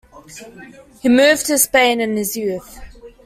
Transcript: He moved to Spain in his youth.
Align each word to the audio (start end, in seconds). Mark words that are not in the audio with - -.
He 1.03 1.09
moved 1.09 1.45
to 1.45 1.59
Spain 1.59 2.01
in 2.01 2.17
his 2.17 2.35
youth. 2.35 2.79